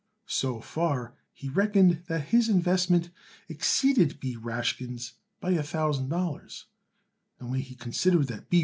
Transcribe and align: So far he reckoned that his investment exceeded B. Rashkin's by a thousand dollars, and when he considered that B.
So 0.25 0.61
far 0.61 1.13
he 1.31 1.47
reckoned 1.47 2.05
that 2.07 2.29
his 2.29 2.49
investment 2.49 3.11
exceeded 3.47 4.19
B. 4.19 4.35
Rashkin's 4.35 5.13
by 5.39 5.51
a 5.51 5.61
thousand 5.61 6.09
dollars, 6.09 6.65
and 7.39 7.51
when 7.51 7.59
he 7.59 7.75
considered 7.75 8.25
that 8.29 8.49
B. 8.49 8.59